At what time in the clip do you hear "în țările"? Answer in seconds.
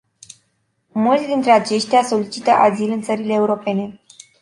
2.91-3.33